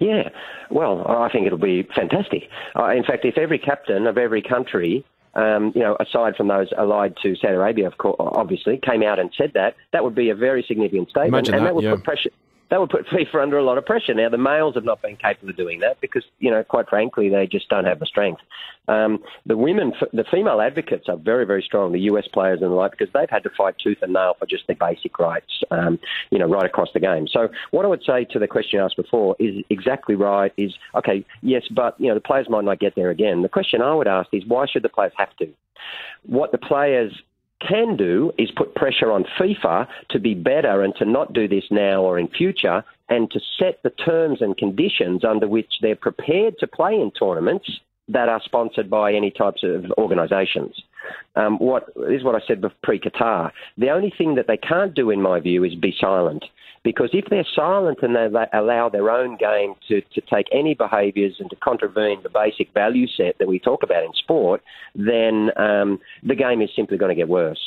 Yeah, 0.00 0.30
well, 0.70 1.04
I 1.06 1.28
think 1.30 1.46
it'll 1.46 1.58
be 1.58 1.82
fantastic. 1.94 2.44
Uh, 2.78 2.90
in 2.90 3.02
fact, 3.02 3.24
if 3.24 3.36
every 3.36 3.58
captain 3.58 4.06
of 4.06 4.16
every 4.16 4.40
country 4.40 5.04
um, 5.34 5.72
you 5.74 5.80
know, 5.80 5.96
aside 6.00 6.36
from 6.36 6.48
those 6.48 6.68
allied 6.76 7.16
to 7.22 7.36
Saudi 7.36 7.54
Arabia, 7.54 7.86
of 7.86 7.98
course, 7.98 8.16
obviously, 8.18 8.80
came 8.82 9.02
out 9.02 9.18
and 9.18 9.30
said 9.36 9.52
that, 9.54 9.76
that 9.92 10.02
would 10.02 10.14
be 10.14 10.30
a 10.30 10.34
very 10.34 10.64
significant 10.66 11.08
statement, 11.10 11.48
Imagine 11.48 11.54
and 11.54 11.62
that, 11.62 11.68
that 11.68 11.74
would 11.74 11.84
yeah. 11.84 11.94
put 11.94 12.04
pressure 12.04 12.30
that 12.70 12.80
would 12.80 12.90
put 12.90 13.06
FIFA 13.06 13.42
under 13.42 13.58
a 13.58 13.64
lot 13.64 13.78
of 13.78 13.84
pressure. 13.84 14.14
Now, 14.14 14.28
the 14.28 14.38
males 14.38 14.74
have 14.76 14.84
not 14.84 15.02
been 15.02 15.16
capable 15.16 15.50
of 15.50 15.56
doing 15.56 15.80
that 15.80 16.00
because, 16.00 16.24
you 16.38 16.50
know, 16.50 16.62
quite 16.62 16.88
frankly, 16.88 17.28
they 17.28 17.46
just 17.46 17.68
don't 17.68 17.84
have 17.84 17.98
the 17.98 18.06
strength. 18.06 18.40
Um, 18.88 19.22
the 19.44 19.56
women, 19.56 19.92
the 20.12 20.24
female 20.30 20.60
advocates 20.60 21.08
are 21.08 21.16
very, 21.16 21.44
very 21.44 21.62
strong, 21.62 21.92
the 21.92 22.00
US 22.02 22.26
players 22.28 22.62
and 22.62 22.70
the 22.70 22.74
like, 22.74 22.92
because 22.92 23.08
they've 23.12 23.30
had 23.30 23.42
to 23.42 23.50
fight 23.50 23.74
tooth 23.78 23.98
and 24.02 24.12
nail 24.12 24.34
for 24.38 24.46
just 24.46 24.66
their 24.66 24.76
basic 24.76 25.18
rights, 25.18 25.62
um, 25.70 25.98
you 26.30 26.38
know, 26.38 26.46
right 26.46 26.64
across 26.64 26.88
the 26.92 27.00
game. 27.00 27.26
So, 27.28 27.48
what 27.72 27.84
I 27.84 27.88
would 27.88 28.04
say 28.04 28.24
to 28.26 28.38
the 28.38 28.48
question 28.48 28.80
asked 28.80 28.96
before 28.96 29.36
is 29.38 29.64
exactly 29.68 30.14
right 30.14 30.52
is, 30.56 30.74
okay, 30.94 31.24
yes, 31.42 31.64
but, 31.70 32.00
you 32.00 32.08
know, 32.08 32.14
the 32.14 32.20
players 32.20 32.48
might 32.48 32.64
not 32.64 32.78
get 32.78 32.94
there 32.94 33.10
again. 33.10 33.42
The 33.42 33.48
question 33.48 33.82
I 33.82 33.94
would 33.94 34.08
ask 34.08 34.28
is, 34.32 34.44
why 34.46 34.66
should 34.66 34.82
the 34.82 34.88
players 34.88 35.12
have 35.16 35.36
to? 35.36 35.48
What 36.26 36.52
the 36.52 36.58
players 36.58 37.12
can 37.60 37.96
do 37.96 38.32
is 38.38 38.50
put 38.50 38.74
pressure 38.74 39.12
on 39.12 39.24
FIFA 39.38 39.86
to 40.10 40.18
be 40.18 40.34
better 40.34 40.82
and 40.82 40.94
to 40.96 41.04
not 41.04 41.32
do 41.32 41.46
this 41.46 41.64
now 41.70 42.02
or 42.02 42.18
in 42.18 42.28
future 42.28 42.84
and 43.08 43.30
to 43.30 43.40
set 43.58 43.82
the 43.82 43.90
terms 43.90 44.40
and 44.40 44.56
conditions 44.56 45.24
under 45.24 45.46
which 45.46 45.74
they're 45.82 45.96
prepared 45.96 46.58
to 46.58 46.66
play 46.66 46.94
in 46.94 47.10
tournaments 47.10 47.70
that 48.08 48.28
are 48.28 48.40
sponsored 48.44 48.90
by 48.90 49.12
any 49.12 49.30
types 49.30 49.62
of 49.62 49.86
organisations. 49.98 50.82
Um, 51.36 51.58
what 51.58 51.88
is 52.08 52.24
what 52.24 52.34
I 52.34 52.40
said 52.46 52.62
pre 52.82 52.98
Qatar. 52.98 53.50
The 53.78 53.90
only 53.90 54.12
thing 54.16 54.34
that 54.36 54.46
they 54.46 54.56
can't 54.56 54.94
do, 54.94 55.10
in 55.10 55.22
my 55.22 55.40
view, 55.40 55.64
is 55.64 55.74
be 55.74 55.94
silent. 55.98 56.44
Because 56.82 57.10
if 57.12 57.26
they're 57.28 57.46
silent 57.54 57.98
and 58.00 58.16
they 58.16 58.26
allow 58.54 58.88
their 58.88 59.10
own 59.10 59.36
game 59.36 59.74
to, 59.88 60.00
to 60.00 60.20
take 60.32 60.46
any 60.50 60.74
behaviours 60.74 61.36
and 61.38 61.50
to 61.50 61.56
contravene 61.56 62.22
the 62.22 62.30
basic 62.30 62.72
value 62.72 63.06
set 63.06 63.36
that 63.38 63.48
we 63.48 63.58
talk 63.58 63.82
about 63.82 64.02
in 64.02 64.12
sport, 64.14 64.62
then 64.94 65.50
um, 65.56 66.00
the 66.22 66.34
game 66.34 66.62
is 66.62 66.70
simply 66.74 66.96
going 66.96 67.10
to 67.10 67.14
get 67.14 67.28
worse. 67.28 67.60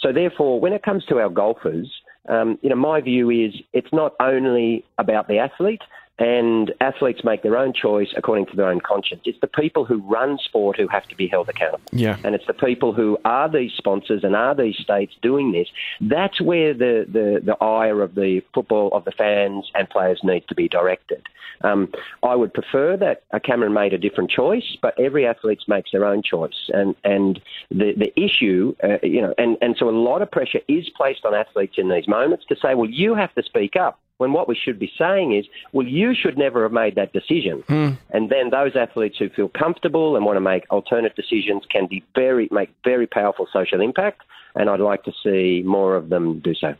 So 0.00 0.12
therefore, 0.12 0.60
when 0.60 0.74
it 0.74 0.82
comes 0.82 1.04
to 1.06 1.18
our 1.18 1.30
golfers, 1.30 1.90
um, 2.28 2.58
you 2.60 2.68
know, 2.68 2.76
my 2.76 3.00
view 3.00 3.30
is 3.30 3.54
it's 3.72 3.92
not 3.92 4.14
only 4.20 4.84
about 4.98 5.28
the 5.28 5.38
athlete, 5.38 5.80
and 6.18 6.72
athletes 6.80 7.22
make 7.22 7.42
their 7.42 7.56
own 7.56 7.72
choice 7.72 8.08
according 8.16 8.46
to 8.46 8.56
their 8.56 8.68
own 8.68 8.80
conscience. 8.80 9.22
It's 9.24 9.40
the 9.40 9.46
people 9.46 9.84
who 9.84 9.98
run 9.98 10.38
sport 10.38 10.76
who 10.76 10.88
have 10.88 11.06
to 11.08 11.16
be 11.16 11.28
held 11.28 11.48
accountable. 11.48 11.84
Yeah. 11.92 12.18
And 12.24 12.34
it's 12.34 12.46
the 12.46 12.54
people 12.54 12.92
who 12.92 13.18
are 13.24 13.48
these 13.48 13.72
sponsors 13.76 14.24
and 14.24 14.34
are 14.34 14.54
these 14.54 14.76
states 14.76 15.14
doing 15.22 15.52
this. 15.52 15.68
That's 16.00 16.40
where 16.40 16.74
the, 16.74 17.06
the, 17.10 17.40
the 17.44 17.56
ire 17.64 18.02
of 18.02 18.14
the 18.14 18.42
football, 18.52 18.90
of 18.92 19.04
the 19.04 19.12
fans 19.12 19.70
and 19.74 19.88
players 19.88 20.20
needs 20.24 20.46
to 20.46 20.54
be 20.54 20.68
directed. 20.68 21.22
Um, 21.62 21.92
I 22.22 22.36
would 22.36 22.54
prefer 22.54 22.96
that 22.96 23.22
Cameron 23.44 23.72
made 23.72 23.92
a 23.92 23.98
different 23.98 24.30
choice, 24.30 24.76
but 24.80 24.98
every 24.98 25.26
athlete 25.26 25.60
makes 25.66 25.90
their 25.92 26.04
own 26.04 26.22
choice. 26.22 26.70
And, 26.72 26.94
and 27.04 27.40
the, 27.70 27.94
the 27.96 28.12
issue, 28.20 28.74
uh, 28.82 28.98
you 29.02 29.20
know, 29.20 29.34
and, 29.38 29.56
and 29.60 29.76
so 29.78 29.88
a 29.88 29.90
lot 29.90 30.22
of 30.22 30.30
pressure 30.30 30.60
is 30.68 30.88
placed 30.96 31.24
on 31.24 31.34
athletes 31.34 31.74
in 31.76 31.88
these 31.88 32.06
moments 32.06 32.44
to 32.48 32.56
say, 32.56 32.74
well, 32.74 32.90
you 32.90 33.14
have 33.14 33.34
to 33.34 33.42
speak 33.42 33.76
up 33.76 33.98
when 34.18 34.32
what 34.32 34.46
we 34.46 34.54
should 34.54 34.78
be 34.78 34.92
saying 34.98 35.34
is, 35.34 35.46
well, 35.72 35.86
you 35.86 36.14
should 36.14 36.36
never 36.36 36.62
have 36.64 36.72
made 36.72 36.96
that 36.96 37.12
decision. 37.12 37.62
Mm. 37.68 37.96
And 38.10 38.30
then 38.30 38.50
those 38.50 38.76
athletes 38.76 39.16
who 39.18 39.28
feel 39.30 39.48
comfortable 39.48 40.16
and 40.16 40.24
want 40.26 40.36
to 40.36 40.40
make 40.40 40.64
alternate 40.70 41.16
decisions 41.16 41.64
can 41.70 41.86
be 41.86 42.04
very 42.14 42.48
make 42.50 42.70
very 42.84 43.06
powerful 43.06 43.48
social 43.52 43.80
impact. 43.80 44.22
And 44.54 44.68
I'd 44.68 44.80
like 44.80 45.04
to 45.04 45.12
see 45.22 45.62
more 45.64 45.96
of 45.96 46.08
them 46.08 46.40
do 46.40 46.54
so. 46.54 46.74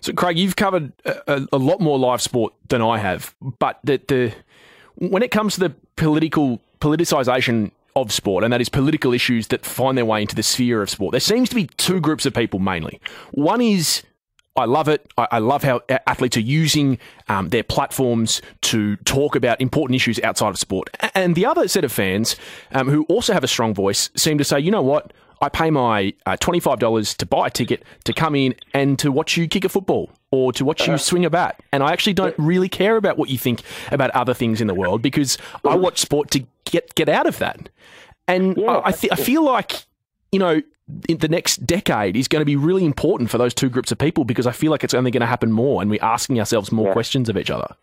So, 0.00 0.12
Craig, 0.12 0.38
you've 0.38 0.56
covered 0.56 0.92
a, 1.04 1.46
a 1.52 1.58
lot 1.58 1.80
more 1.80 1.98
live 1.98 2.22
sport 2.22 2.52
than 2.68 2.82
I 2.82 2.98
have, 2.98 3.34
but 3.40 3.80
the, 3.82 4.00
the 4.06 4.34
when 4.96 5.22
it 5.22 5.30
comes 5.30 5.54
to 5.54 5.60
the 5.60 5.74
political 5.96 6.60
politicization 6.80 7.72
of 7.96 8.12
sport, 8.12 8.44
and 8.44 8.52
that 8.52 8.60
is 8.60 8.68
political 8.68 9.14
issues 9.14 9.48
that 9.48 9.64
find 9.64 9.96
their 9.96 10.04
way 10.04 10.20
into 10.20 10.36
the 10.36 10.42
sphere 10.42 10.82
of 10.82 10.90
sport. 10.90 11.12
There 11.12 11.20
seems 11.20 11.48
to 11.48 11.54
be 11.54 11.66
two 11.78 11.98
groups 11.98 12.26
of 12.26 12.34
people 12.34 12.60
mainly. 12.60 13.00
One 13.32 13.62
is 13.62 14.02
I 14.56 14.64
love 14.64 14.88
it. 14.88 15.10
I, 15.16 15.28
I 15.32 15.38
love 15.38 15.62
how 15.62 15.82
athletes 15.88 16.36
are 16.36 16.40
using 16.40 16.98
um, 17.28 17.50
their 17.50 17.62
platforms 17.62 18.42
to 18.62 18.96
talk 18.96 19.36
about 19.36 19.60
important 19.60 19.96
issues 19.96 20.20
outside 20.20 20.48
of 20.48 20.58
sport. 20.58 20.90
And 21.14 21.34
the 21.34 21.46
other 21.46 21.68
set 21.68 21.84
of 21.84 21.92
fans 21.92 22.36
um, 22.72 22.88
who 22.88 23.04
also 23.04 23.32
have 23.32 23.44
a 23.44 23.48
strong 23.48 23.74
voice 23.74 24.10
seem 24.16 24.38
to 24.38 24.44
say, 24.44 24.60
you 24.60 24.70
know 24.70 24.82
what? 24.82 25.12
I 25.40 25.50
pay 25.50 25.70
my 25.70 26.14
uh, 26.24 26.36
$25 26.38 27.16
to 27.16 27.26
buy 27.26 27.48
a 27.48 27.50
ticket 27.50 27.84
to 28.04 28.12
come 28.12 28.34
in 28.34 28.54
and 28.72 28.98
to 29.00 29.12
watch 29.12 29.36
you 29.36 29.46
kick 29.46 29.64
a 29.64 29.68
football 29.68 30.10
or 30.30 30.52
to 30.54 30.64
watch 30.64 30.86
you 30.86 30.94
uh-huh. 30.94 30.98
swing 30.98 31.24
a 31.24 31.30
bat. 31.30 31.62
And 31.72 31.82
I 31.82 31.92
actually 31.92 32.14
don't 32.14 32.34
really 32.38 32.68
care 32.68 32.96
about 32.96 33.18
what 33.18 33.28
you 33.28 33.36
think 33.36 33.62
about 33.92 34.10
other 34.12 34.32
things 34.32 34.60
in 34.60 34.66
the 34.66 34.74
world 34.74 35.02
because 35.02 35.36
I 35.64 35.76
watch 35.76 35.98
sport 35.98 36.30
to 36.30 36.46
get, 36.64 36.94
get 36.94 37.08
out 37.08 37.26
of 37.26 37.38
that. 37.38 37.68
And 38.26 38.56
yeah, 38.56 38.66
I, 38.66 38.88
I, 38.88 38.92
th- 38.92 39.12
I 39.12 39.16
feel 39.16 39.44
like, 39.44 39.84
you 40.32 40.38
know, 40.38 40.62
the 40.88 41.28
next 41.28 41.66
decade 41.66 42.16
is 42.16 42.28
going 42.28 42.40
to 42.40 42.46
be 42.46 42.56
really 42.56 42.84
important 42.84 43.30
for 43.30 43.38
those 43.38 43.52
two 43.52 43.68
groups 43.68 43.90
of 43.90 43.98
people 43.98 44.24
because 44.24 44.46
I 44.46 44.52
feel 44.52 44.70
like 44.70 44.84
it's 44.84 44.94
only 44.94 45.10
going 45.10 45.20
to 45.20 45.26
happen 45.26 45.50
more 45.50 45.82
and 45.82 45.90
we're 45.90 46.02
asking 46.02 46.38
ourselves 46.38 46.70
more 46.70 46.86
yeah. 46.86 46.92
questions 46.92 47.28
of 47.28 47.36
each 47.36 47.50
other. 47.50 47.74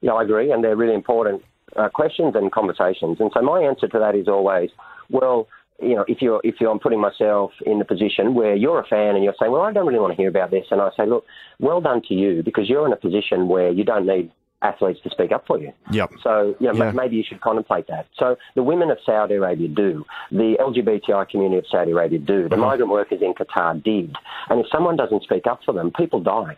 Yeah, 0.00 0.12
I 0.12 0.24
agree. 0.24 0.50
And 0.50 0.62
they're 0.62 0.76
really 0.76 0.94
important 0.94 1.42
uh, 1.76 1.88
questions 1.88 2.34
and 2.34 2.50
conversations. 2.50 3.18
And 3.20 3.30
so 3.32 3.42
my 3.42 3.62
answer 3.62 3.86
to 3.88 3.98
that 3.98 4.14
is 4.14 4.28
always, 4.28 4.70
well, 5.10 5.48
you 5.80 5.94
know, 5.94 6.04
if 6.08 6.20
you're 6.20 6.40
if 6.42 6.56
you're 6.60 6.72
I'm 6.72 6.80
putting 6.80 7.00
myself 7.00 7.52
in 7.64 7.78
the 7.78 7.84
position 7.84 8.34
where 8.34 8.56
you're 8.56 8.80
a 8.80 8.86
fan 8.86 9.14
and 9.14 9.22
you're 9.22 9.34
saying, 9.38 9.52
well, 9.52 9.62
I 9.62 9.72
don't 9.72 9.86
really 9.86 10.00
want 10.00 10.12
to 10.12 10.16
hear 10.16 10.28
about 10.28 10.50
this, 10.50 10.64
and 10.72 10.80
I 10.80 10.90
say, 10.96 11.06
look, 11.06 11.24
well 11.60 11.80
done 11.80 12.02
to 12.08 12.14
you 12.14 12.42
because 12.42 12.68
you're 12.68 12.84
in 12.84 12.92
a 12.92 12.96
position 12.96 13.46
where 13.46 13.70
you 13.70 13.84
don't 13.84 14.06
need 14.06 14.32
athletes 14.62 15.00
to 15.02 15.10
speak 15.10 15.32
up 15.32 15.46
for 15.46 15.58
you. 15.58 15.72
Yep. 15.92 16.10
So 16.22 16.56
you 16.58 16.72
know, 16.72 16.84
yeah. 16.84 16.90
maybe 16.92 17.16
you 17.16 17.24
should 17.26 17.40
contemplate 17.40 17.86
that. 17.88 18.06
So 18.16 18.36
the 18.54 18.62
women 18.62 18.90
of 18.90 18.98
Saudi 19.04 19.34
Arabia 19.34 19.68
do. 19.68 20.04
The 20.30 20.56
LGBTI 20.60 21.28
community 21.28 21.58
of 21.58 21.66
Saudi 21.70 21.92
Arabia 21.92 22.18
do. 22.18 22.44
The 22.44 22.50
mm-hmm. 22.50 22.60
migrant 22.60 22.90
workers 22.90 23.20
in 23.22 23.34
Qatar 23.34 23.82
did. 23.82 24.16
And 24.48 24.60
if 24.60 24.66
someone 24.72 24.96
doesn't 24.96 25.22
speak 25.22 25.46
up 25.46 25.60
for 25.64 25.72
them, 25.72 25.92
people 25.92 26.20
die. 26.20 26.56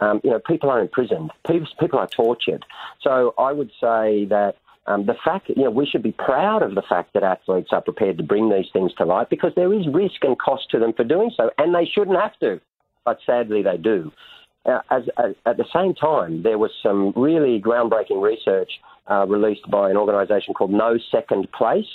Um, 0.00 0.20
you 0.24 0.30
know, 0.30 0.40
people 0.40 0.70
are 0.70 0.80
imprisoned. 0.80 1.30
People, 1.46 1.68
people 1.78 1.98
are 1.98 2.08
tortured. 2.08 2.64
So 3.02 3.34
I 3.38 3.52
would 3.52 3.70
say 3.80 4.24
that 4.26 4.56
um, 4.86 5.06
the 5.06 5.14
fact, 5.24 5.48
you 5.48 5.62
know, 5.62 5.70
we 5.70 5.86
should 5.86 6.02
be 6.02 6.12
proud 6.12 6.62
of 6.62 6.74
the 6.74 6.82
fact 6.82 7.12
that 7.14 7.22
athletes 7.22 7.68
are 7.72 7.82
prepared 7.82 8.18
to 8.18 8.24
bring 8.24 8.50
these 8.50 8.66
things 8.72 8.92
to 8.94 9.04
light 9.04 9.30
because 9.30 9.52
there 9.54 9.72
is 9.72 9.86
risk 9.92 10.24
and 10.24 10.36
cost 10.38 10.70
to 10.70 10.78
them 10.78 10.92
for 10.92 11.04
doing 11.04 11.30
so, 11.36 11.50
and 11.58 11.74
they 11.74 11.84
shouldn't 11.84 12.18
have 12.18 12.36
to, 12.40 12.60
but 13.04 13.18
sadly 13.24 13.62
they 13.62 13.76
do. 13.76 14.10
Uh, 14.64 14.80
as, 14.90 15.02
as, 15.18 15.34
at 15.46 15.56
the 15.56 15.64
same 15.74 15.94
time, 15.94 16.42
there 16.42 16.58
was 16.58 16.70
some 16.82 17.12
really 17.16 17.60
groundbreaking 17.60 18.22
research 18.22 18.70
uh, 19.10 19.26
released 19.26 19.68
by 19.70 19.90
an 19.90 19.96
organisation 19.96 20.54
called 20.54 20.70
No 20.70 20.98
Second 21.10 21.50
Place, 21.52 21.86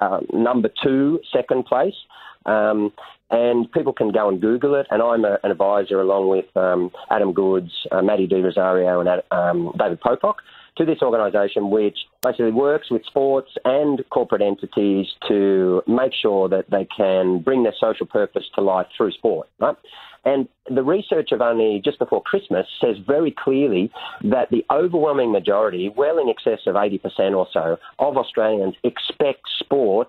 uh, 0.00 0.20
number 0.32 0.68
two 0.82 1.20
second 1.32 1.64
place. 1.64 1.94
Um, 2.46 2.92
and 3.30 3.70
people 3.72 3.92
can 3.92 4.12
go 4.12 4.28
and 4.28 4.40
Google 4.40 4.74
it. 4.74 4.86
And 4.90 5.00
I'm 5.02 5.24
a, 5.24 5.38
an 5.42 5.50
advisor 5.50 6.00
along 6.00 6.28
with 6.28 6.54
um, 6.56 6.90
Adam 7.10 7.32
Goodes, 7.32 7.72
uh, 7.90 8.02
Maddie 8.02 8.26
Di 8.26 8.40
Rosario, 8.40 9.00
and 9.00 9.22
um, 9.30 9.72
David 9.78 10.00
Pocock 10.00 10.36
to 10.76 10.84
this 10.84 10.98
organisation, 11.02 11.70
which 11.70 11.98
basically 12.22 12.52
works 12.52 12.90
with 12.90 13.04
sports 13.04 13.50
and 13.64 14.02
corporate 14.10 14.42
entities 14.42 15.06
to 15.28 15.82
make 15.86 16.12
sure 16.14 16.48
that 16.48 16.70
they 16.70 16.86
can 16.96 17.40
bring 17.40 17.62
their 17.62 17.74
social 17.78 18.06
purpose 18.06 18.44
to 18.54 18.60
life 18.60 18.86
through 18.96 19.12
sport. 19.12 19.48
Right? 19.58 19.76
And 20.24 20.48
the 20.70 20.82
research 20.82 21.32
of 21.32 21.40
only 21.40 21.80
just 21.84 21.98
before 21.98 22.22
Christmas 22.22 22.66
says 22.80 22.96
very 23.06 23.32
clearly 23.32 23.90
that 24.22 24.50
the 24.50 24.64
overwhelming 24.70 25.32
majority, 25.32 25.88
well 25.88 26.18
in 26.18 26.28
excess 26.28 26.60
of 26.66 26.76
80% 26.76 27.36
or 27.36 27.48
so, 27.52 27.76
of 27.98 28.16
Australians 28.16 28.74
expect 28.84 29.40
sport 29.58 30.08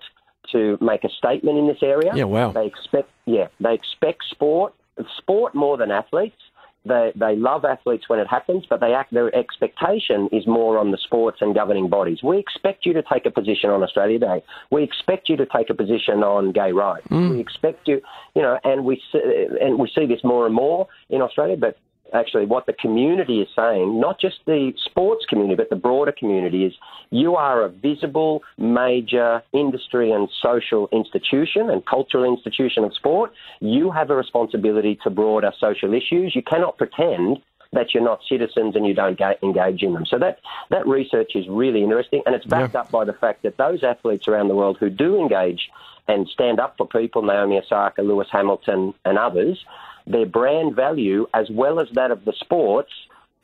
to 0.52 0.78
make 0.80 1.04
a 1.04 1.08
statement 1.08 1.58
in 1.58 1.66
this 1.66 1.82
area. 1.82 2.12
Yeah, 2.14 2.24
wow. 2.24 2.52
They 2.52 2.66
expect, 2.66 3.10
yeah, 3.26 3.48
they 3.60 3.74
expect 3.74 4.24
sport, 4.30 4.74
sport 5.18 5.54
more 5.54 5.76
than 5.76 5.90
athletes, 5.90 6.40
they, 6.84 7.12
they 7.16 7.36
love 7.36 7.64
athletes 7.64 8.08
when 8.08 8.18
it 8.18 8.26
happens, 8.26 8.64
but 8.68 8.80
they 8.80 8.92
act, 8.92 9.12
their 9.12 9.34
expectation 9.34 10.28
is 10.32 10.46
more 10.46 10.78
on 10.78 10.90
the 10.90 10.98
sports 10.98 11.38
and 11.40 11.54
governing 11.54 11.88
bodies. 11.88 12.18
We 12.22 12.38
expect 12.38 12.84
you 12.84 12.92
to 12.92 13.02
take 13.02 13.26
a 13.26 13.30
position 13.30 13.70
on 13.70 13.82
Australia 13.82 14.18
Day. 14.18 14.42
We 14.70 14.82
expect 14.82 15.28
you 15.28 15.36
to 15.36 15.46
take 15.46 15.70
a 15.70 15.74
position 15.74 16.22
on 16.22 16.52
gay 16.52 16.72
rights. 16.72 17.06
Mm. 17.08 17.30
We 17.30 17.40
expect 17.40 17.88
you, 17.88 18.00
you 18.34 18.42
know, 18.42 18.58
and 18.64 18.84
we 18.84 19.00
see, 19.10 19.20
and 19.60 19.78
we 19.78 19.90
see 19.94 20.06
this 20.06 20.22
more 20.24 20.46
and 20.46 20.54
more 20.54 20.86
in 21.08 21.22
Australia. 21.22 21.56
But 21.56 21.78
actually 22.14 22.46
what 22.46 22.66
the 22.66 22.72
community 22.72 23.40
is 23.40 23.48
saying, 23.54 24.00
not 24.00 24.20
just 24.20 24.36
the 24.46 24.72
sports 24.84 25.24
community, 25.28 25.56
but 25.56 25.70
the 25.70 25.76
broader 25.76 26.12
community, 26.12 26.64
is 26.64 26.72
you 27.10 27.36
are 27.36 27.62
a 27.64 27.68
visible 27.68 28.42
major 28.56 29.42
industry 29.52 30.10
and 30.10 30.28
social 30.40 30.88
institution 30.92 31.70
and 31.70 31.84
cultural 31.86 32.24
institution 32.24 32.84
of 32.84 32.94
sport. 32.94 33.32
You 33.60 33.90
have 33.90 34.10
a 34.10 34.16
responsibility 34.16 34.98
to 35.02 35.10
broader 35.10 35.52
social 35.58 35.92
issues. 35.92 36.34
You 36.34 36.42
cannot 36.42 36.78
pretend 36.78 37.38
that 37.72 37.92
you're 37.92 38.04
not 38.04 38.20
citizens 38.28 38.76
and 38.76 38.86
you 38.86 38.94
don't 38.94 39.20
engage 39.42 39.82
in 39.82 39.94
them. 39.94 40.06
So 40.06 40.18
that, 40.18 40.38
that 40.70 40.86
research 40.86 41.32
is 41.34 41.44
really 41.48 41.82
interesting, 41.82 42.22
and 42.24 42.34
it's 42.34 42.46
backed 42.46 42.74
yeah. 42.74 42.80
up 42.80 42.90
by 42.90 43.04
the 43.04 43.12
fact 43.12 43.42
that 43.42 43.56
those 43.56 43.82
athletes 43.82 44.28
around 44.28 44.48
the 44.48 44.54
world 44.54 44.76
who 44.78 44.88
do 44.88 45.18
engage 45.18 45.68
and 46.06 46.28
stand 46.28 46.60
up 46.60 46.76
for 46.76 46.86
people, 46.86 47.22
Naomi 47.22 47.58
Osaka, 47.58 48.02
Lewis 48.02 48.28
Hamilton, 48.30 48.94
and 49.04 49.18
others, 49.18 49.64
their 50.06 50.26
brand 50.26 50.74
value 50.76 51.26
as 51.34 51.48
well 51.50 51.80
as 51.80 51.88
that 51.94 52.10
of 52.10 52.24
the 52.24 52.32
sports 52.38 52.92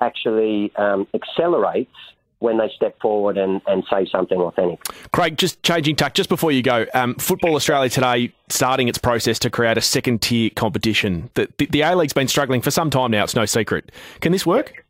actually 0.01 0.73
um, 0.77 1.07
accelerates 1.15 1.95
when 2.41 2.57
they 2.57 2.71
step 2.75 2.99
forward 3.01 3.37
and, 3.37 3.61
and 3.67 3.85
say 3.91 4.07
something 4.11 4.39
authentic. 4.39 4.83
Craig, 5.13 5.37
just 5.37 5.63
changing 5.63 5.95
tack, 5.95 6.15
just 6.15 6.31
before 6.31 6.51
you 6.51 6.63
go, 6.63 6.87
um, 6.95 7.15
Football 7.17 7.55
Australia 7.55 7.91
today 7.91 8.33
starting 8.49 8.89
its 8.89 8.97
process 8.97 9.39
to 9.39 9.51
create 9.51 9.77
a 9.77 9.83
second 9.83 10.23
tier 10.23 10.49
competition. 10.51 11.29
The, 11.35 11.49
the, 11.59 11.67
the 11.67 11.81
A 11.83 11.95
League's 11.95 12.15
been 12.15 12.29
struggling 12.29 12.63
for 12.63 12.71
some 12.71 12.89
time 12.89 13.11
now, 13.11 13.25
it's 13.25 13.37
no 13.37 13.45
secret. 13.45 13.93
Can 14.21 14.33
this 14.33 14.47
work? 14.47 14.85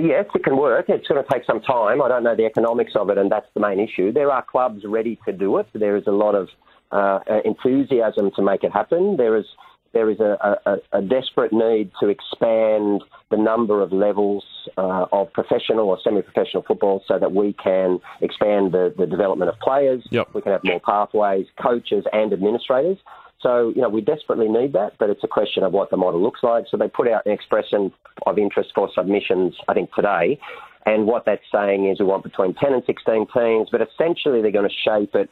Yes, 0.00 0.26
it 0.34 0.44
can 0.44 0.56
work. 0.56 0.86
It's 0.88 1.06
going 1.08 1.22
to 1.22 1.28
take 1.30 1.44
some 1.44 1.60
time. 1.60 2.00
I 2.00 2.08
don't 2.08 2.22
know 2.22 2.36
the 2.36 2.46
economics 2.46 2.92
of 2.94 3.10
it, 3.10 3.18
and 3.18 3.30
that's 3.30 3.48
the 3.54 3.60
main 3.60 3.80
issue. 3.80 4.12
There 4.12 4.30
are 4.30 4.42
clubs 4.42 4.84
ready 4.84 5.18
to 5.26 5.32
do 5.32 5.58
it. 5.58 5.66
There 5.74 5.96
is 5.96 6.04
a 6.06 6.12
lot 6.12 6.36
of 6.36 6.48
uh, 6.92 7.18
enthusiasm 7.44 8.30
to 8.36 8.42
make 8.42 8.62
it 8.62 8.72
happen. 8.72 9.16
There 9.16 9.36
is 9.36 9.46
there 9.92 10.10
is 10.10 10.20
a, 10.20 10.58
a, 10.66 10.76
a, 10.98 11.02
desperate 11.02 11.52
need 11.52 11.90
to 12.00 12.08
expand 12.08 13.02
the 13.30 13.36
number 13.36 13.82
of 13.82 13.92
levels 13.92 14.44
uh, 14.78 15.06
of 15.12 15.32
professional 15.32 15.88
or 15.88 15.98
semi-professional 16.02 16.62
football 16.62 17.02
so 17.08 17.18
that 17.18 17.32
we 17.32 17.52
can 17.54 17.98
expand 18.20 18.72
the, 18.72 18.94
the 18.96 19.06
development 19.06 19.48
of 19.48 19.58
players. 19.58 20.06
Yep. 20.10 20.28
We 20.34 20.42
can 20.42 20.52
have 20.52 20.62
more 20.64 20.80
pathways, 20.80 21.46
coaches 21.60 22.04
and 22.12 22.32
administrators. 22.32 22.98
So, 23.40 23.72
you 23.74 23.80
know, 23.80 23.88
we 23.88 24.00
desperately 24.00 24.48
need 24.48 24.74
that, 24.74 24.92
but 24.98 25.10
it's 25.10 25.24
a 25.24 25.28
question 25.28 25.62
of 25.62 25.72
what 25.72 25.90
the 25.90 25.96
model 25.96 26.22
looks 26.22 26.40
like. 26.42 26.64
So 26.70 26.76
they 26.76 26.88
put 26.88 27.08
out 27.08 27.24
an 27.26 27.32
expression 27.32 27.92
of 28.26 28.38
interest 28.38 28.70
for 28.74 28.90
submissions, 28.94 29.54
I 29.66 29.74
think, 29.74 29.92
today. 29.94 30.38
And 30.86 31.06
what 31.06 31.24
that's 31.24 31.42
saying 31.52 31.88
is 31.88 32.00
we 32.00 32.06
want 32.06 32.22
between 32.22 32.54
10 32.54 32.74
and 32.74 32.82
16 32.84 33.26
teams, 33.34 33.68
but 33.72 33.80
essentially 33.80 34.42
they're 34.42 34.50
going 34.50 34.68
to 34.68 34.74
shape 34.84 35.14
it 35.14 35.30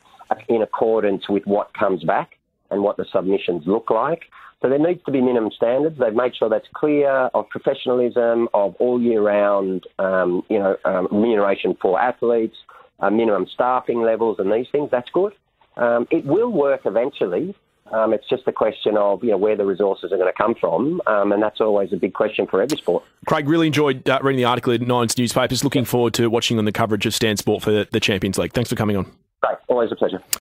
in 0.49 0.62
accordance 0.62 1.29
with 1.29 1.47
what 1.47 1.73
comes 1.75 2.03
back 2.05 2.38
and 2.71 2.83
what 2.83 2.97
the 2.97 3.07
submissions 3.12 3.62
look 3.67 3.91
like. 3.91 4.25
So 4.61 4.69
there 4.69 4.79
needs 4.79 5.03
to 5.05 5.12
be 5.12 5.21
minimum 5.21 5.53
standards. 5.53 5.99
They've 5.99 6.15
made 6.15 6.35
sure 6.35 6.49
that's 6.49 6.67
clear 6.75 7.11
of 7.11 7.49
professionalism, 7.49 8.49
of 8.55 8.75
all 8.81 9.00
year 9.00 9.23
round, 9.23 9.87
um, 9.99 10.43
you 10.49 10.59
know, 10.59 10.77
um, 10.85 11.07
remuneration 11.12 11.77
for 11.81 12.00
athletes, 12.00 12.57
uh, 12.99 13.11
minimum 13.11 13.47
staffing 13.53 14.03
levels, 14.03 14.38
and 14.41 14.53
these 14.53 14.67
things. 14.73 14.91
That's 14.91 15.11
good. 15.11 15.33
Um, 15.77 16.09
it 16.11 16.25
will 16.25 16.50
work 16.50 16.83
eventually. 16.87 17.55
Um, 17.93 18.12
it's 18.12 18.29
just 18.29 18.43
a 18.47 18.53
question 18.53 18.97
of 18.99 19.25
you 19.25 19.31
know 19.31 19.38
where 19.38 19.57
the 19.57 19.65
resources 19.65 20.12
are 20.12 20.19
going 20.19 20.31
to 20.31 20.37
come 20.37 20.55
from, 20.55 21.00
um, 21.07 21.33
and 21.33 21.43
that's 21.43 21.61
always 21.61 21.93
a 21.93 21.97
big 21.97 22.12
question 22.12 22.47
for 22.47 22.61
every 22.61 22.77
sport. 22.77 23.03
Craig, 23.27 23.49
really 23.49 23.67
enjoyed 23.67 24.07
uh, 24.09 24.19
reading 24.23 24.38
the 24.38 24.45
article 24.45 24.73
in 24.73 24.87
Nine's 24.87 25.17
newspapers. 25.17 25.65
Looking 25.65 25.87
forward 25.87 26.12
to 26.15 26.29
watching 26.29 26.59
on 26.59 26.67
the 26.67 26.73
coverage 26.73 27.07
of 27.07 27.15
Stan 27.15 27.37
Sport 27.38 27.62
for 27.62 27.71
the, 27.71 27.88
the 27.91 28.00
Champions 28.00 28.37
League. 28.37 28.53
Thanks 28.53 28.69
for 28.69 28.77
coming 28.77 28.97
on. 28.97 29.11
Great, 29.41 29.57
always 29.69 29.91
a 29.91 29.97
pleasure. 29.97 30.23